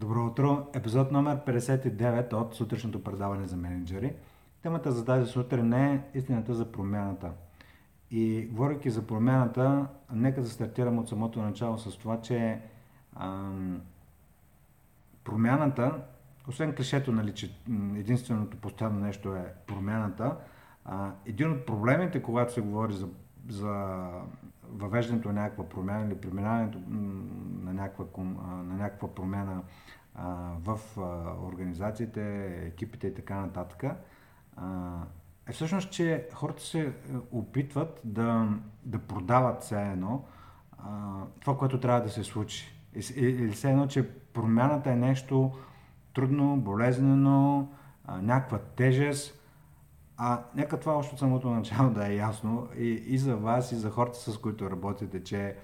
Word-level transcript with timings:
Добро 0.00 0.26
утро! 0.26 0.66
Епизод 0.74 1.12
номер 1.12 1.38
59 1.46 2.32
от 2.32 2.54
сутрешното 2.54 3.04
предаване 3.04 3.46
за 3.46 3.56
менеджери. 3.56 4.14
Темата 4.62 4.92
за 4.92 5.04
тази 5.04 5.30
сутрин 5.30 5.72
е 5.72 6.04
истината 6.14 6.54
за 6.54 6.72
промяната. 6.72 7.32
И 8.10 8.48
говоряки 8.52 8.90
за 8.90 9.06
промяната, 9.06 9.86
нека 10.12 10.42
да 10.42 10.48
стартирам 10.48 10.98
от 10.98 11.08
самото 11.08 11.42
начало 11.42 11.78
с 11.78 11.98
това, 11.98 12.20
че 12.20 12.60
ам, 13.16 13.80
промяната, 15.24 16.02
освен 16.48 16.74
клишето, 16.74 17.12
нали, 17.12 17.34
че 17.34 17.54
единственото 17.96 18.56
постоянно 18.56 19.00
нещо 19.00 19.34
е 19.34 19.54
промяната, 19.66 20.36
а, 20.84 21.12
един 21.26 21.52
от 21.52 21.66
проблемите, 21.66 22.22
когато 22.22 22.52
се 22.52 22.60
говори 22.60 22.92
за, 22.92 23.08
за 23.48 24.06
въвеждането 24.72 25.28
на 25.28 25.34
някаква 25.40 25.68
промяна 25.68 26.06
или 26.06 26.20
преминаването 26.20 26.78
на 27.62 27.72
някаква, 27.72 28.22
на 28.44 28.74
някаква 28.74 29.14
промяна 29.14 29.62
в 30.58 30.80
организациите, 31.42 32.46
екипите 32.66 33.06
и 33.06 33.14
така 33.14 33.34
нататък, 33.34 33.84
е 35.48 35.52
всъщност, 35.52 35.90
че 35.90 36.28
хората 36.34 36.62
се 36.62 36.80
е, 36.80 36.92
опитват 37.32 38.00
да, 38.04 38.48
да 38.84 38.98
продават 38.98 39.62
все 39.62 39.82
едно 39.82 40.24
това, 41.40 41.58
което 41.58 41.80
трябва 41.80 42.02
да 42.02 42.08
се 42.08 42.24
случи. 42.24 42.74
Или 43.16 43.50
все 43.50 43.70
едно, 43.70 43.86
че 43.86 44.08
промяната 44.08 44.90
е 44.90 44.96
нещо 44.96 45.52
трудно, 46.14 46.56
болезнено, 46.56 47.68
някаква 48.08 48.58
тежест, 48.58 49.39
а 50.22 50.42
нека 50.54 50.80
това 50.80 50.92
още 50.92 51.14
от 51.14 51.18
самото 51.18 51.50
начало 51.50 51.90
да 51.90 52.12
е 52.12 52.16
ясно 52.16 52.68
и, 52.78 52.88
и 52.88 53.18
за 53.18 53.36
вас, 53.36 53.72
и 53.72 53.76
за 53.76 53.90
хората, 53.90 54.18
с 54.18 54.38
които 54.38 54.70
работите, 54.70 55.24
че 55.24 55.56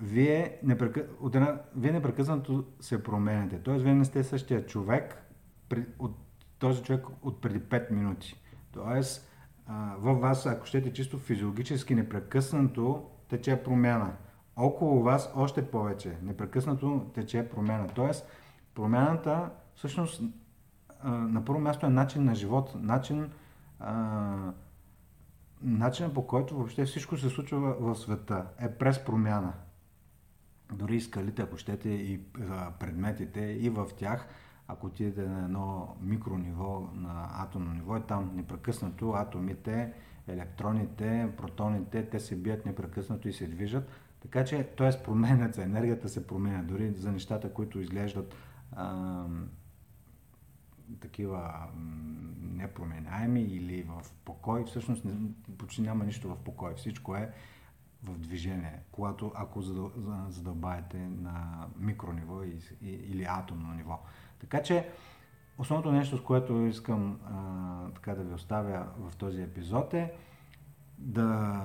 вие, 0.00 0.58
непрекъ... 0.62 1.06
една... 1.26 1.60
вие 1.76 1.92
непрекъснато 1.92 2.64
се 2.80 3.02
променяте. 3.02 3.62
Тоест, 3.62 3.84
вие 3.84 3.94
не 3.94 4.04
сте 4.04 4.24
същия 4.24 4.66
човек 4.66 5.22
от 5.98 6.16
този 6.58 6.82
човек 6.82 7.06
от 7.22 7.40
преди 7.40 7.60
5 7.60 7.90
минути. 7.90 8.40
Тоест, 8.72 9.30
във 9.98 10.20
вас, 10.20 10.46
ако 10.46 10.66
щете 10.66 10.92
чисто 10.92 11.18
физиологически, 11.18 11.94
непрекъснато 11.94 13.10
тече 13.28 13.62
промяна. 13.62 14.12
Около 14.56 15.02
вас 15.02 15.32
още 15.36 15.70
повече. 15.70 16.16
Непрекъснато 16.22 17.10
тече 17.14 17.48
промяна. 17.48 17.86
Тоест, 17.94 18.26
промяната 18.74 19.50
всъщност 19.74 20.22
на 21.04 21.44
първо 21.44 21.60
място 21.60 21.86
е 21.86 21.90
начин 21.90 22.24
на 22.24 22.34
живот, 22.34 22.72
начин 22.74 23.30
начинът 25.62 26.14
по 26.14 26.26
който 26.26 26.56
въобще 26.56 26.84
всичко 26.84 27.16
се 27.16 27.28
случва 27.28 27.76
в 27.80 27.94
света 27.96 28.46
е 28.60 28.70
през 28.70 29.04
промяна. 29.04 29.52
Дори 30.72 30.96
и 30.96 31.00
скалите, 31.00 31.42
ако 31.42 31.56
щете, 31.56 31.88
и 31.88 32.20
предметите, 32.80 33.40
и 33.40 33.70
в 33.70 33.86
тях, 33.96 34.28
ако 34.68 34.86
отидете 34.86 35.28
на 35.28 35.44
едно 35.44 35.96
микрониво, 36.00 36.88
на 36.94 37.28
атомно 37.32 37.72
ниво, 37.72 37.96
е 37.96 38.00
там 38.00 38.30
непрекъснато 38.34 39.12
атомите, 39.12 39.92
електроните, 40.28 41.32
протоните, 41.36 42.08
те 42.08 42.20
се 42.20 42.36
бият 42.36 42.66
непрекъснато 42.66 43.28
и 43.28 43.32
се 43.32 43.46
движат. 43.46 43.88
Така 44.20 44.44
че, 44.44 44.64
т.е. 44.76 45.02
променят 45.02 45.54
се, 45.54 45.62
енергията 45.62 46.08
се 46.08 46.26
променя. 46.26 46.62
Дори 46.62 46.92
за 46.96 47.12
нещата, 47.12 47.52
които 47.52 47.80
изглеждат 47.80 48.34
такива 51.00 51.68
непроменяеми 52.40 53.42
или 53.42 53.82
в 53.82 54.02
покой, 54.24 54.64
всъщност 54.64 55.04
почти 55.58 55.82
няма 55.82 56.04
нищо 56.04 56.28
в 56.28 56.36
покой. 56.36 56.74
Всичко 56.74 57.16
е 57.16 57.32
в 58.02 58.18
движение, 58.18 58.80
когато, 58.92 59.32
ако 59.34 59.62
задълбаете 60.28 60.98
на 60.98 61.66
микрониво 61.78 62.42
или 62.82 63.26
атомно 63.28 63.74
ниво. 63.74 64.00
Така 64.38 64.62
че, 64.62 64.88
основното 65.58 65.92
нещо, 65.92 66.16
с 66.16 66.20
което 66.22 66.60
искам 66.60 67.20
а, 67.24 67.90
така 67.94 68.14
да 68.14 68.24
ви 68.24 68.34
оставя 68.34 68.86
в 68.98 69.16
този 69.16 69.42
епизод 69.42 69.94
е 69.94 70.12
да 70.98 71.60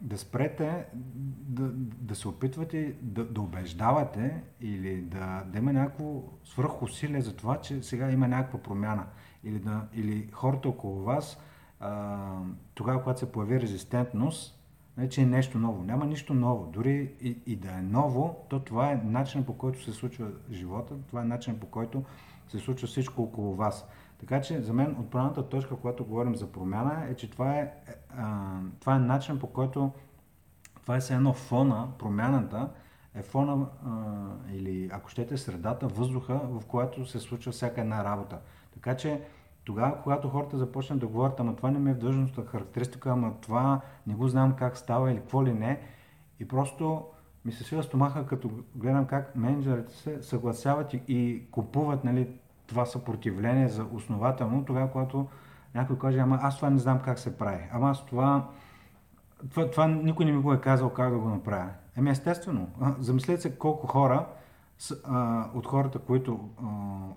да 0.00 0.18
спрете 0.18 0.86
да, 0.94 1.70
да 1.74 2.14
се 2.14 2.28
опитвате 2.28 2.96
да, 3.02 3.24
да 3.24 3.40
убеждавате 3.40 4.42
или 4.60 5.02
да, 5.02 5.44
да 5.46 5.58
има 5.58 5.72
някакво 5.72 6.22
свръхусилие 6.44 7.20
за 7.20 7.36
това, 7.36 7.60
че 7.60 7.82
сега 7.82 8.10
има 8.10 8.28
някаква 8.28 8.58
промяна. 8.58 9.06
Или, 9.44 9.58
да, 9.58 9.86
или 9.94 10.28
хората 10.32 10.68
около 10.68 11.02
вас, 11.02 11.38
а, 11.80 12.18
тогава, 12.74 13.02
когато 13.02 13.20
се 13.20 13.32
появи 13.32 13.60
резистентност, 13.60 14.60
не, 14.96 15.08
че 15.08 15.22
е 15.22 15.26
нещо 15.26 15.58
ново. 15.58 15.82
Няма 15.82 16.06
нищо 16.06 16.34
ново. 16.34 16.70
Дори 16.72 17.12
и, 17.20 17.36
и 17.46 17.56
да 17.56 17.70
е 17.70 17.82
ново, 17.82 18.46
то 18.48 18.60
това 18.60 18.92
е 18.92 19.00
начинът 19.04 19.46
по 19.46 19.58
който 19.58 19.84
се 19.84 19.92
случва 19.92 20.30
живота, 20.50 20.94
това 21.08 21.22
е 21.22 21.24
начинът 21.24 21.60
по 21.60 21.66
който 21.66 22.04
се 22.48 22.58
случва 22.58 22.88
всичко 22.88 23.22
около 23.22 23.54
вас. 23.54 23.86
Така 24.20 24.40
че 24.40 24.62
за 24.62 24.72
мен 24.72 24.96
отправната 25.00 25.48
точка, 25.48 25.76
когато 25.76 26.04
говорим 26.04 26.36
за 26.36 26.52
промяна, 26.52 27.04
е, 27.10 27.14
че 27.14 27.30
това 27.30 27.54
е, 27.54 27.72
а, 28.18 28.58
това 28.80 28.96
е 28.96 28.98
начин 28.98 29.38
по 29.38 29.46
който 29.46 29.90
това 30.82 30.96
е 30.96 31.14
едно 31.14 31.32
фона, 31.32 31.88
промяната 31.98 32.68
е 33.14 33.22
фона 33.22 33.66
а, 33.86 33.90
или 34.52 34.90
ако 34.92 35.08
щете 35.08 35.36
средата, 35.36 35.88
въздуха, 35.88 36.40
в 36.44 36.66
която 36.66 37.06
се 37.06 37.18
случва 37.18 37.52
всяка 37.52 37.80
една 37.80 38.04
работа. 38.04 38.38
Така 38.74 38.96
че 38.96 39.22
тогава, 39.64 40.02
когато 40.02 40.28
хората 40.28 40.58
започнат 40.58 40.98
да 40.98 41.06
говорят, 41.06 41.40
ама 41.40 41.56
това 41.56 41.70
не 41.70 41.78
ми 41.78 41.90
е 41.90 41.94
в 41.94 41.98
длъжността 41.98 42.42
характеристика, 42.42 43.10
ама 43.10 43.34
това 43.40 43.80
не 44.06 44.14
го 44.14 44.28
знам 44.28 44.56
как 44.56 44.76
става 44.76 45.10
или 45.10 45.18
какво 45.18 45.44
ли 45.44 45.52
не, 45.52 45.80
и 46.40 46.48
просто 46.48 47.04
ми 47.44 47.52
се 47.52 47.64
свива 47.64 47.82
стомаха, 47.82 48.26
като 48.26 48.50
гледам 48.74 49.06
как 49.06 49.36
менеджерите 49.36 49.92
се 49.92 50.22
съгласяват 50.22 50.94
и, 50.94 51.02
и 51.08 51.50
купуват 51.50 52.04
нали, 52.04 52.28
това 52.70 52.86
съпротивление 52.86 53.68
за 53.68 53.86
основателно, 53.92 54.64
тогава, 54.64 54.90
когато 54.90 55.26
някой 55.74 55.98
каже, 55.98 56.18
ама 56.18 56.38
аз 56.42 56.56
това 56.56 56.70
не 56.70 56.78
знам 56.78 57.00
как 57.00 57.18
се 57.18 57.38
прави, 57.38 57.64
ама 57.72 57.90
аз 57.90 58.06
това, 58.06 58.48
това, 59.50 59.70
това 59.70 59.86
никой 59.86 60.24
не 60.24 60.32
ми 60.32 60.42
го 60.42 60.52
е 60.52 60.60
казал 60.60 60.90
как 60.90 61.10
да 61.12 61.18
го 61.18 61.28
направя. 61.28 61.70
Еми 61.96 62.10
естествено, 62.10 62.68
замислете 62.98 63.42
се 63.42 63.58
колко 63.58 63.86
хора 63.86 64.26
а, 65.04 65.46
от 65.54 65.66
хората, 65.66 65.98
които 65.98 66.50
а, 66.58 66.66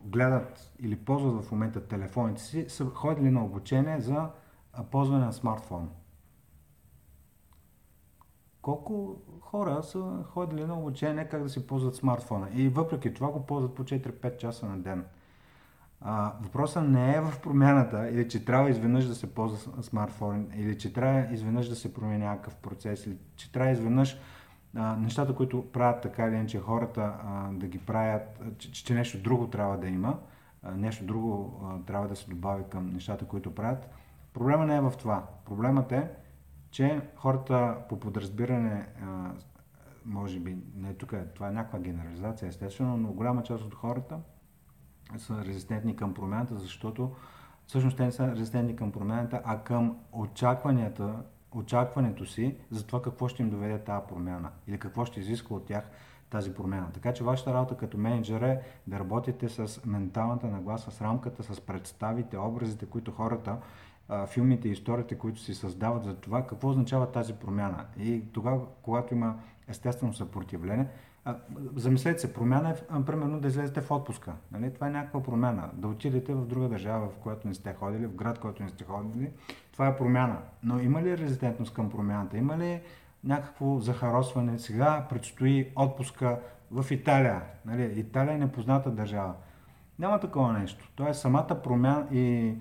гледат 0.05 0.73
или 0.79 0.95
ползват 0.95 1.45
в 1.45 1.51
момента 1.51 1.87
телефоните 1.87 2.41
си, 2.41 2.65
са 2.69 2.85
ходили 2.85 3.29
на 3.29 3.45
обучение 3.45 3.99
за 3.99 4.29
ползване 4.91 5.25
на 5.25 5.33
смартфон. 5.33 5.89
Колко 8.61 9.15
хора 9.41 9.83
са 9.83 10.23
ходили 10.29 10.65
на 10.65 10.79
обучение 10.79 11.27
как 11.27 11.43
да 11.43 11.49
си 11.49 11.67
ползват 11.67 11.95
смартфона 11.95 12.47
и 12.53 12.69
въпреки 12.69 13.13
това 13.13 13.27
го 13.27 13.45
ползват 13.45 13.75
по 13.75 13.83
4-5 13.83 14.37
часа 14.37 14.65
на 14.65 14.77
ден. 14.77 15.05
А, 16.05 16.33
въпросът 16.41 16.87
не 16.87 17.15
е 17.15 17.21
в 17.21 17.33
промяната, 17.43 18.09
или 18.09 18.29
че 18.29 18.45
трябва 18.45 18.69
изведнъж 18.69 19.05
да 19.05 19.15
се 19.15 19.33
ползва 19.33 19.83
смартфон, 19.83 20.47
или 20.55 20.77
че 20.77 20.93
трябва 20.93 21.33
изведнъж 21.33 21.69
да 21.69 21.75
се 21.75 21.93
промени 21.93 22.25
някакъв 22.25 22.55
процес, 22.55 23.05
или 23.05 23.17
че 23.35 23.51
трябва 23.51 23.71
изведнъж 23.71 24.19
а, 24.75 24.95
нещата, 24.95 25.35
които 25.35 25.71
правят 25.71 26.01
така 26.01 26.27
или 26.27 26.35
иначе 26.35 26.59
хората 26.59 27.13
а, 27.25 27.49
да 27.51 27.67
ги 27.67 27.77
правят, 27.77 28.41
че, 28.57 28.71
че 28.71 28.93
нещо 28.93 29.17
друго 29.17 29.47
трябва 29.47 29.77
да 29.77 29.87
има, 29.87 30.19
а, 30.63 30.71
нещо 30.71 31.05
друго 31.05 31.61
а, 31.63 31.85
трябва 31.85 32.07
да 32.07 32.15
се 32.15 32.29
добави 32.29 32.63
към 32.69 32.93
нещата, 32.93 33.25
които 33.25 33.55
правят. 33.55 33.89
Проблема 34.33 34.65
не 34.65 34.75
е 34.75 34.81
в 34.81 34.93
това. 34.99 35.23
Проблемът 35.45 35.91
е, 35.91 36.09
че 36.71 37.01
хората 37.15 37.75
по 37.89 37.99
подразбиране, 37.99 38.87
а, 39.03 39.31
може 40.05 40.39
би, 40.39 40.57
не 40.75 40.93
тук, 40.93 41.13
е, 41.13 41.25
това 41.25 41.47
е 41.47 41.51
някаква 41.51 41.79
генерализация, 41.79 42.49
естествено, 42.49 42.97
но 42.97 43.07
голяма 43.07 43.43
част 43.43 43.63
от 43.63 43.73
хората 43.73 44.19
са 45.17 45.45
резистентни 45.45 45.95
към 45.95 46.13
промяната, 46.13 46.55
защото 46.55 47.11
всъщност 47.67 47.97
те 47.97 48.05
не 48.05 48.11
са 48.11 48.31
резистентни 48.31 48.75
към 48.75 48.91
промяната, 48.91 49.41
а 49.45 49.59
към 49.59 49.97
очакванията, 50.11 51.15
очакването 51.51 52.25
си 52.25 52.57
за 52.71 52.85
това 52.85 53.01
какво 53.01 53.27
ще 53.27 53.41
им 53.43 53.49
доведе 53.49 53.79
тази 53.79 54.07
промяна 54.09 54.49
или 54.67 54.79
какво 54.79 55.05
ще 55.05 55.19
изисква 55.19 55.55
от 55.55 55.65
тях 55.65 55.89
тази 56.29 56.53
промяна. 56.53 56.91
Така 56.93 57.13
че 57.13 57.23
вашата 57.23 57.53
работа 57.53 57.77
като 57.77 57.97
менеджер 57.97 58.41
е 58.41 58.61
да 58.87 58.99
работите 58.99 59.49
с 59.49 59.85
менталната 59.85 60.47
нагласа, 60.47 60.91
с 60.91 61.01
рамката, 61.01 61.43
с 61.43 61.61
представите, 61.61 62.37
образите, 62.37 62.85
които 62.85 63.11
хората, 63.11 63.57
филмите 64.27 64.67
и 64.67 64.71
историите, 64.71 65.17
които 65.17 65.39
си 65.39 65.53
създават 65.53 66.03
за 66.03 66.15
това, 66.15 66.47
какво 66.47 66.69
означава 66.69 67.11
тази 67.11 67.33
промяна. 67.33 67.85
И 67.99 68.23
тогава, 68.31 68.61
когато 68.81 69.13
има 69.13 69.35
естествено 69.67 70.13
съпротивление, 70.13 70.87
замислете 71.75 72.19
се, 72.19 72.33
промяна 72.33 72.69
е, 72.69 73.05
примерно, 73.05 73.39
да 73.39 73.47
излезете 73.47 73.81
в 73.81 73.91
отпуска. 73.91 74.33
Нали? 74.51 74.73
Това 74.73 74.87
е 74.87 74.91
някаква 74.91 75.23
промяна. 75.23 75.69
Да 75.73 75.87
отидете 75.87 76.33
в 76.33 76.45
друга 76.45 76.69
държава, 76.69 77.09
в 77.09 77.15
която 77.15 77.47
не 77.47 77.53
сте 77.53 77.73
ходили, 77.73 78.07
в 78.07 78.15
град, 78.15 78.37
в 78.37 78.41
който 78.41 78.63
не 78.63 78.69
сте 78.69 78.83
ходили. 78.83 79.31
Това 79.71 79.87
е 79.87 79.97
промяна. 79.97 80.37
Но 80.63 80.79
има 80.79 81.01
ли 81.01 81.17
резистентност 81.17 81.73
към 81.73 81.89
промяната? 81.89 82.37
Има 82.37 82.57
ли 82.57 82.81
някакво 83.23 83.79
захаросване? 83.79 84.59
Сега 84.59 85.05
предстои 85.09 85.71
отпуска 85.75 86.39
в 86.71 86.91
Италия. 86.91 87.41
Нали? 87.65 87.99
Италия 87.99 88.33
е 88.33 88.37
непозната 88.37 88.91
държава. 88.91 89.33
Няма 89.99 90.19
такова 90.19 90.53
нещо. 90.53 90.91
Тоест 90.95 91.21
самата 91.21 91.61
промяна 91.63 92.07
и 92.11 92.55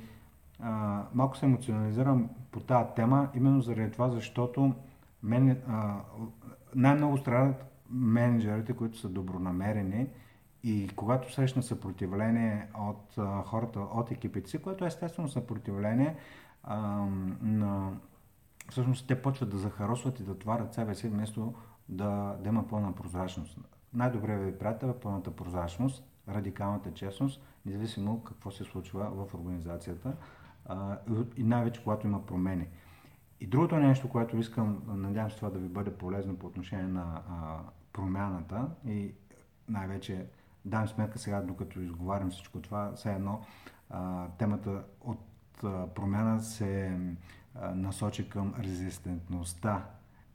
а, 0.60 1.02
малко 1.14 1.36
се 1.36 1.46
емоционализирам 1.46 2.28
по 2.50 2.60
тази 2.60 2.88
тема, 2.96 3.28
именно 3.34 3.60
заради 3.60 3.90
това, 3.90 4.10
защото 4.10 4.74
мен, 5.22 5.62
а, 5.68 5.94
най-много 6.74 7.18
страдат 7.18 7.71
менеджерите, 7.92 8.72
които 8.72 8.98
са 8.98 9.08
добронамерени 9.08 10.06
и 10.62 10.90
когато 10.96 11.32
срещна 11.32 11.62
съпротивление 11.62 12.68
от 12.78 13.18
а, 13.18 13.42
хората, 13.42 13.80
от 13.80 14.10
екипите 14.10 14.50
си, 14.50 14.62
което 14.62 14.84
е 14.84 14.88
естествено 14.88 15.28
съпротивление 15.28 16.16
а, 16.62 16.76
на... 17.42 17.92
Всъщност 18.70 19.06
те 19.06 19.22
почват 19.22 19.50
да 19.50 19.58
захаросват 19.58 20.20
и 20.20 20.24
да 20.24 20.38
тварят 20.38 20.74
себе 20.74 20.94
си, 20.94 21.08
вместо 21.08 21.54
да, 21.88 22.36
да 22.40 22.48
има 22.48 22.68
пълна 22.68 22.94
прозрачност. 22.94 23.58
Най-добре 23.94 24.38
ви 24.38 24.58
приятел 24.58 24.86
е 24.86 25.00
пълната 25.00 25.30
прозрачност, 25.30 26.04
радикалната 26.28 26.94
честност, 26.94 27.42
независимо 27.66 28.24
какво 28.24 28.50
се 28.50 28.64
случва 28.64 29.10
в 29.10 29.34
организацията 29.34 30.16
а, 30.66 30.98
и 31.36 31.44
най-вече 31.44 31.82
когато 31.82 32.06
има 32.06 32.26
промени. 32.26 32.66
И 33.40 33.46
другото 33.46 33.76
нещо, 33.76 34.08
което 34.08 34.36
искам, 34.36 34.82
надявам 34.86 35.30
се 35.30 35.36
това 35.36 35.50
да 35.50 35.58
ви 35.58 35.68
бъде 35.68 35.94
полезно 35.94 36.36
по 36.36 36.46
отношение 36.46 36.86
на 36.86 37.22
а, 37.30 37.58
промяната 37.92 38.68
и 38.86 39.14
най-вече 39.68 40.26
дам 40.64 40.88
сметка 40.88 41.18
сега, 41.18 41.40
докато 41.40 41.80
изговарям 41.80 42.30
всичко 42.30 42.60
това, 42.60 42.92
все 42.96 43.12
едно 43.12 43.44
а, 43.90 44.28
темата 44.28 44.82
от 45.00 45.20
а, 45.64 45.86
промяна 45.86 46.40
се 46.40 46.98
а, 47.54 47.74
насочи 47.74 48.28
към 48.28 48.54
резистентността. 48.58 49.84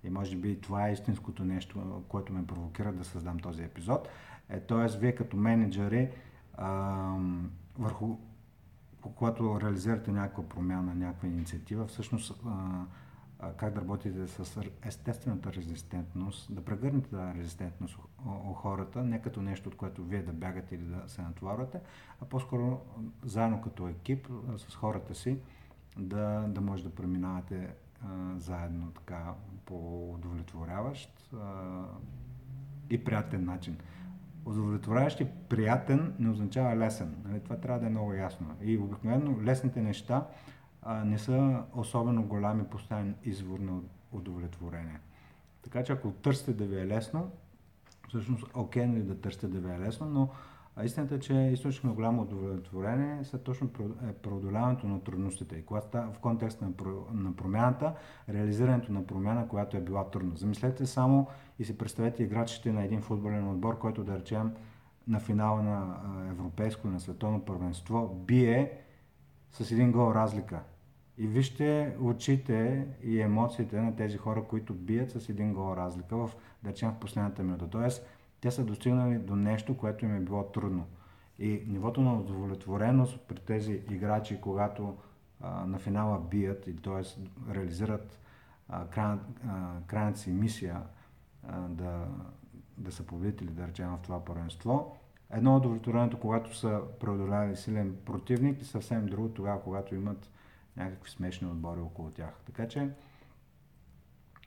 И 0.04 0.10
може 0.10 0.36
би 0.36 0.62
това 0.62 0.88
е 0.88 0.94
истинското 0.94 1.46
нещо, 1.46 2.04
което 2.10 2.34
ме 2.34 2.48
провокира 2.48 2.94
да 2.94 3.04
създам 3.04 3.40
този 3.40 3.64
епизод. 3.64 4.08
Е, 4.50 4.60
т.е. 4.60 4.98
вие 5.00 5.16
като 5.16 5.38
менеджери, 5.38 6.10
а, 6.58 7.16
върху 7.78 8.18
когато 9.02 9.62
реализирате 9.62 10.12
някаква 10.12 10.50
промяна, 10.50 10.96
някаква 10.96 11.28
инициатива, 11.28 11.88
всъщност 11.88 12.42
а, 12.48 12.86
как 13.58 13.74
да 13.74 13.82
работите 13.82 14.28
с 14.28 14.62
естествената 14.86 15.54
резистентност, 15.54 16.56
да 16.56 16.66
прегърнете 16.66 17.10
тази 17.10 17.40
резистентност 17.40 17.98
у 18.26 18.54
хората, 18.54 19.04
не 19.04 19.22
като 19.22 19.42
нещо, 19.42 19.70
от 19.70 19.76
което 19.76 20.04
вие 20.04 20.24
да 20.24 20.34
бягате 20.34 20.76
или 20.76 20.84
да 20.84 21.04
се 21.08 21.22
натоварвате, 21.22 21.80
а 22.22 22.26
по-скоро 22.26 22.82
заедно 23.24 23.62
като 23.62 23.88
екип 23.88 24.28
с 24.58 24.76
хората 24.76 25.16
си 25.16 25.40
да, 25.98 26.46
да 26.48 26.62
може 26.62 26.84
да 26.84 26.96
преминавате 26.96 27.74
а, 28.02 28.40
заедно 28.40 28.92
така 28.92 29.34
по 29.66 30.10
удовлетворяващ 30.14 31.36
и 32.90 33.04
приятен 33.04 33.46
начин. 33.46 33.78
Удовлетворяващ 34.46 35.20
и 35.20 35.28
приятен 35.50 36.16
не 36.20 36.30
означава 36.30 36.76
лесен. 36.76 37.16
Нали? 37.26 37.40
Това 37.40 37.58
трябва 37.58 37.80
да 37.80 37.86
е 37.86 37.90
много 37.90 38.14
ясно. 38.14 38.56
И 38.62 38.78
обикновено 38.78 39.42
лесните 39.44 39.82
неща 39.82 40.28
а, 40.82 41.06
не 41.06 41.18
са 41.18 41.64
особено 41.76 42.24
голям 42.24 42.62
и 42.62 42.64
постоянен 42.64 43.16
извор 43.24 43.60
на 43.60 43.80
удовлетворение. 44.12 45.00
Така 45.64 45.84
че 45.84 45.94
ако 45.94 46.12
търсите 46.12 46.54
да 46.54 46.66
ви 46.66 46.80
е 46.80 46.88
лесно, 46.88 47.32
всъщност 48.08 48.46
окей 48.54 48.84
okay, 48.84 48.86
нали, 48.86 49.04
да 49.04 49.22
търсите 49.22 49.48
да 49.48 49.60
ви 49.60 49.74
е 49.74 49.80
лесно, 49.80 50.08
но 50.08 50.30
истината 50.84 51.16
е, 51.16 51.20
че 51.20 51.34
източник 51.34 51.84
на 51.84 51.94
голямо 51.94 52.22
удовлетворение 52.22 53.24
са 53.24 53.38
точно 53.38 53.70
е 54.10 54.14
преодоляването 54.14 54.88
на 54.88 55.04
трудностите. 55.04 55.56
И 55.56 55.66
когато 55.66 55.98
в 55.98 56.20
контекста 56.22 56.66
на, 56.66 56.72
на 57.14 57.36
промяната, 57.36 57.94
реализирането 58.30 58.92
на 58.92 59.08
промяна, 59.08 59.48
която 59.48 59.78
е 59.78 59.82
била 59.82 60.10
трудна. 60.10 60.36
Замислете 60.36 60.86
само 60.86 61.28
и 61.60 61.66
си 61.66 61.78
представете 61.78 62.24
играчите 62.24 62.72
на 62.72 62.84
един 62.84 63.02
футболен 63.02 63.50
отбор, 63.50 63.78
който 63.78 64.04
да 64.04 64.20
речем 64.20 64.52
на 65.08 65.20
финала 65.20 65.64
на 65.64 65.96
европейско, 66.30 66.88
на 66.88 67.00
световно 67.00 67.46
първенство, 67.46 68.24
бие 68.28 68.72
с 69.52 69.72
един 69.72 69.92
гол 69.92 70.14
разлика. 70.14 70.60
И 71.18 71.28
вижте 71.28 71.96
очите 72.02 72.88
и 73.04 73.22
емоциите 73.22 73.82
на 73.82 73.96
тези 73.96 74.18
хора, 74.18 74.44
които 74.44 74.74
бият 74.74 75.12
с 75.12 75.30
един 75.30 75.54
гол 75.54 75.76
разлика 75.76 76.18
в, 76.18 76.32
да 76.64 76.70
речем, 76.70 76.92
в 76.92 77.00
последната 77.00 77.44
минута. 77.44 77.70
Тоест, 77.70 78.06
те 78.42 78.52
са 78.52 78.64
достигнали 78.64 79.18
до 79.18 79.36
нещо, 79.36 79.78
което 79.78 80.06
им 80.06 80.16
е 80.16 80.20
било 80.20 80.44
трудно. 80.44 80.86
И 81.40 81.64
нивото 81.68 82.02
на 82.02 82.20
удовлетвореност 82.20 83.20
при 83.28 83.36
тези 83.36 83.74
играчи, 83.90 84.42
когато 84.42 84.98
а, 85.42 85.66
на 85.66 85.80
финала 85.80 86.20
бият 86.20 86.68
и 86.68 86.76
т.е. 86.76 87.22
реализират 87.54 88.20
край, 88.90 89.18
крайната 89.88 90.20
си 90.20 90.32
мисия 90.32 90.82
а, 91.48 91.60
да, 91.60 92.08
да 92.78 92.92
са 92.92 93.04
победители, 93.04 93.50
да 93.50 93.68
речем, 93.68 93.90
в 93.90 94.00
това 94.04 94.26
първенство, 94.26 94.98
едно 95.32 95.54
е 95.54 95.58
удовлетворението, 95.58 96.20
когато 96.20 96.58
са 96.58 96.82
преодоляли 97.00 97.56
силен 97.56 97.98
противник 98.06 98.62
и 98.62 98.66
съвсем 98.66 99.06
друго 99.06 99.30
тогава, 99.30 99.64
когато 99.64 99.96
имат 99.96 100.30
някакви 100.78 101.12
смешни 101.12 101.48
отбори 101.48 101.80
около 101.80 102.12
тях. 102.12 102.42
Така 102.46 102.68
че 102.68 102.90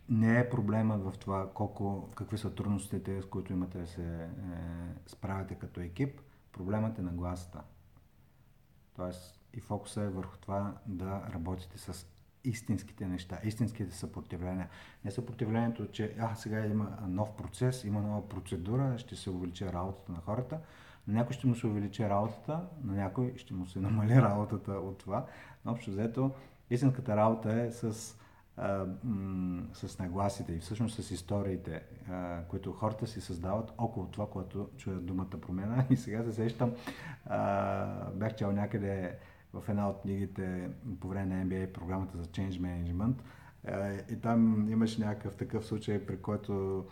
не 0.08 0.40
е 0.40 0.50
проблема 0.50 0.98
в 0.98 1.18
това 1.18 1.50
колко, 1.54 2.08
какви 2.14 2.38
са 2.38 2.54
трудностите, 2.54 3.22
с 3.22 3.26
които 3.26 3.52
имате 3.52 3.78
да 3.78 3.86
се 3.86 4.24
е, 4.24 4.28
справяте 5.06 5.54
като 5.54 5.80
екип. 5.80 6.20
Проблемът 6.52 6.98
е 6.98 7.02
на 7.02 7.12
гласата. 7.12 7.62
Тоест 8.96 9.40
и 9.54 9.60
фокуса 9.60 10.02
е 10.02 10.08
върху 10.08 10.36
това 10.38 10.74
да 10.86 11.22
работите 11.34 11.78
с 11.78 12.06
истинските 12.44 13.06
неща, 13.06 13.38
истинските 13.44 13.94
съпротивления. 13.94 14.68
Не 15.04 15.10
съпротивлението, 15.10 15.86
че 15.86 16.14
а, 16.20 16.34
сега 16.34 16.66
има 16.66 16.98
нов 17.08 17.36
процес, 17.36 17.84
има 17.84 18.00
нова 18.00 18.28
процедура, 18.28 18.98
ще 18.98 19.16
се 19.16 19.30
увеличи 19.30 19.66
работата 19.66 20.12
на 20.12 20.18
хората. 20.18 20.58
На 21.08 21.14
някой 21.14 21.32
ще 21.32 21.46
му 21.46 21.54
се 21.54 21.66
увеличи 21.66 22.08
работата, 22.08 22.60
на 22.84 22.94
някой 22.94 23.34
ще 23.36 23.54
му 23.54 23.66
се 23.66 23.80
намали 23.80 24.14
работата 24.14 24.72
от 24.72 24.98
това. 24.98 25.26
Но 25.64 25.72
общо 25.72 25.90
взето, 25.90 26.30
истинската 26.70 27.16
работа 27.16 27.52
е 27.52 27.70
с, 27.70 28.16
а, 28.56 28.86
м- 29.04 29.62
с 29.72 29.98
нагласите 29.98 30.52
и 30.52 30.58
всъщност 30.58 31.02
с 31.02 31.10
историите, 31.10 31.82
а, 32.10 32.42
които 32.48 32.72
хората 32.72 33.06
си 33.06 33.20
създават 33.20 33.72
около 33.78 34.06
това, 34.06 34.30
което 34.30 34.68
чуят 34.76 35.06
думата 35.06 35.40
промена. 35.40 35.84
И 35.90 35.96
сега 35.96 36.24
се 36.24 36.32
сещам, 36.32 36.72
а, 37.26 38.10
бях 38.10 38.34
чел 38.34 38.52
някъде 38.52 39.18
в 39.54 39.68
една 39.68 39.88
от 39.88 40.00
книгите 40.02 40.70
по 41.00 41.08
време 41.08 41.34
на 41.34 41.44
MBA 41.44 41.72
програмата 41.72 42.18
за 42.18 42.24
Change 42.24 42.60
Management. 42.60 43.14
И 44.12 44.20
там 44.20 44.70
имаше 44.70 45.00
някакъв 45.00 45.34
такъв 45.36 45.66
случай, 45.66 46.06
при 46.06 46.16
който 46.16 46.84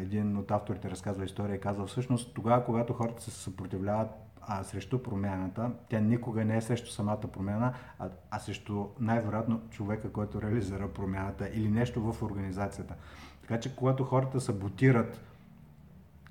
един 0.00 0.36
от 0.36 0.50
авторите 0.50 0.90
разказва 0.90 1.24
история 1.24 1.56
и 1.56 1.60
казва 1.60 1.86
всъщност 1.86 2.34
тогава, 2.34 2.64
когато 2.64 2.92
хората 2.92 3.22
се 3.22 3.30
съпротивляват 3.30 4.10
а, 4.46 4.64
срещу 4.64 5.02
промяната, 5.02 5.70
тя 5.88 6.00
никога 6.00 6.44
не 6.44 6.56
е 6.56 6.60
срещу 6.60 6.90
самата 6.90 7.20
промяна, 7.20 7.74
а, 7.98 8.08
а 8.30 8.38
срещу 8.38 8.86
най-вероятно 9.00 9.60
човека, 9.70 10.12
който 10.12 10.42
реализира 10.42 10.88
промяната 10.88 11.48
или 11.54 11.68
нещо 11.68 12.12
в 12.12 12.22
организацията. 12.22 12.94
Така 13.40 13.60
че 13.60 13.76
когато 13.76 14.04
хората 14.04 14.40
саботират 14.40 15.20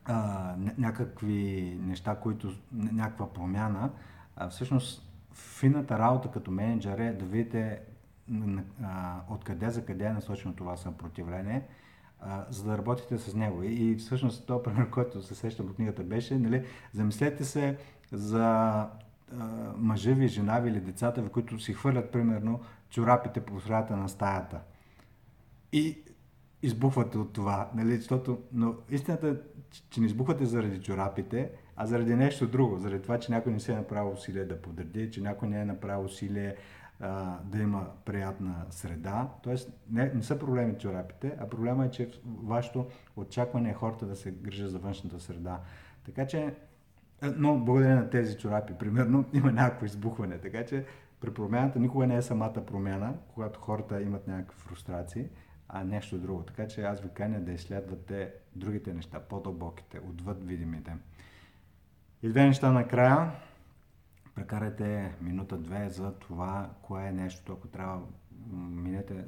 а, 0.06 0.56
някакви 0.78 1.78
неща, 1.82 2.16
които, 2.16 2.54
някаква 2.72 3.34
промяна, 3.34 3.90
а, 4.36 4.50
всъщност 4.50 5.13
фината 5.34 6.00
работа 6.00 6.32
като 6.32 6.52
менеджер 6.52 6.98
е 6.98 7.14
да 7.14 7.26
видите 7.26 7.82
откъде 9.30 9.70
за 9.70 9.86
къде 9.86 10.06
е 10.06 10.14
насочено 10.14 10.56
това 10.56 10.78
съпротивление, 10.78 11.68
за 12.50 12.64
да 12.64 12.78
работите 12.78 13.18
с 13.18 13.34
него. 13.36 13.64
И 13.64 13.96
всъщност 13.96 14.48
този 14.48 14.64
пример, 14.64 14.90
който 14.92 15.22
се 15.22 15.36
сещам 15.36 15.66
от 15.66 15.76
книгата 15.76 16.04
беше, 16.04 16.38
нали, 16.38 16.66
замислете 16.94 17.46
се 17.46 17.78
за 18.12 18.44
а, 18.44 18.90
мъжа 19.78 20.14
ви, 20.14 20.28
жена 20.28 20.60
ви 20.60 20.70
или 20.70 20.80
децата 20.80 21.22
ви, 21.22 21.30
които 21.30 21.60
си 21.60 21.74
хвърлят 21.74 22.12
примерно 22.12 22.60
чорапите 22.90 23.42
по 23.42 23.60
средата 23.60 23.96
на 23.98 24.10
стаята. 24.10 24.62
И 25.72 26.04
избухвате 26.62 27.18
от 27.18 27.34
това, 27.34 27.70
нали, 27.76 27.96
защото, 27.98 28.40
но 28.52 28.76
истината 28.90 29.28
е, 29.28 29.34
че 29.90 30.00
не 30.00 30.06
избухвате 30.06 30.46
заради 30.46 30.82
чорапите, 30.82 31.52
а 31.76 31.86
заради 31.86 32.16
нещо 32.16 32.48
друго, 32.48 32.78
заради 32.78 33.02
това, 33.02 33.20
че 33.20 33.32
някой 33.32 33.52
не 33.52 33.60
се 33.60 33.72
е 33.72 33.76
направил 33.76 34.12
усилие 34.12 34.46
да 34.46 34.62
подреди, 34.62 35.12
че 35.12 35.22
някой 35.22 35.48
не 35.48 35.62
е 35.62 35.66
направил 35.66 36.06
усилие 36.06 36.56
а, 37.00 37.40
да 37.44 37.60
има 37.60 37.88
приятна 38.06 38.66
среда. 38.70 39.30
Тоест, 39.44 39.72
не, 39.92 40.12
не 40.14 40.24
са 40.24 40.40
проблеми 40.40 40.78
чорапите, 40.78 41.36
а 41.40 41.50
проблема 41.50 41.86
е, 41.86 41.92
че 41.92 42.12
вашето 42.26 42.88
очакване 43.16 43.70
е 43.70 43.74
хората 43.74 44.06
да 44.06 44.16
се 44.16 44.32
грижат 44.32 44.72
за 44.72 44.80
външната 44.80 45.20
среда. 45.20 45.60
Така 46.06 46.28
че, 46.28 46.54
но 47.36 47.58
благодарение 47.58 47.96
на 47.96 48.10
тези 48.10 48.38
чорапи, 48.38 48.74
примерно, 48.74 49.26
има 49.34 49.52
някакво 49.52 49.86
избухване. 49.86 50.38
Така 50.38 50.66
че 50.66 50.86
при 51.20 51.34
промяната 51.34 51.80
никога 51.80 52.08
не 52.08 52.16
е 52.16 52.22
самата 52.22 52.66
промяна, 52.66 53.14
когато 53.34 53.60
хората 53.60 54.02
имат 54.02 54.28
някакви 54.28 54.60
фрустрации, 54.60 55.28
а 55.70 55.84
нещо 55.84 56.18
друго. 56.18 56.44
Така 56.44 56.68
че 56.68 56.82
аз 56.82 57.02
ви 57.02 57.10
каня 57.14 57.40
да 57.40 57.52
изследвате 57.52 58.34
другите 58.56 58.94
неща, 58.94 59.20
по-дълбоките, 59.20 60.00
отвъд 60.10 60.48
видимите. 60.48 60.94
И 62.24 62.30
две 62.30 62.46
неща 62.46 62.72
накрая. 62.72 63.32
Прекарайте 64.36 65.16
минута-две 65.22 65.90
за 65.90 66.14
това, 66.14 66.70
кое 66.82 67.08
е 67.08 67.12
нещото, 67.12 67.54
ако 67.54 67.68
трябва 67.68 68.02
минете 68.52 69.18
е, 69.18 69.26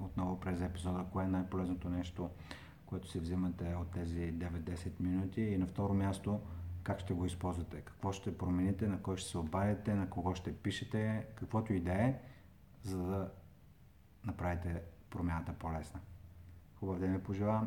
отново 0.00 0.40
през 0.40 0.60
епизода, 0.60 1.04
кое 1.12 1.24
е 1.24 1.28
най-полезното 1.28 1.88
нещо, 1.88 2.30
което 2.86 3.08
си 3.08 3.20
взимате 3.20 3.74
от 3.74 3.90
тези 3.90 4.32
9-10 4.32 5.00
минути. 5.00 5.40
И 5.40 5.58
на 5.58 5.66
второ 5.66 5.94
място, 5.94 6.40
как 6.82 7.00
ще 7.00 7.14
го 7.14 7.26
използвате, 7.26 7.80
какво 7.80 8.12
ще 8.12 8.38
промените, 8.38 8.88
на 8.88 9.02
кой 9.02 9.16
ще 9.16 9.30
се 9.30 9.38
обадите, 9.38 9.94
на 9.94 10.10
кого 10.10 10.34
ще 10.34 10.56
пишете, 10.56 11.26
каквото 11.34 11.72
и 11.72 11.80
да 11.80 11.92
е, 11.92 12.20
за 12.82 12.98
да 12.98 13.30
направите 14.24 14.82
промяната 15.10 15.52
по-лесна. 15.52 16.00
Хубав 16.74 16.98
ден 16.98 17.12
ви 17.12 17.22
пожелавам 17.22 17.64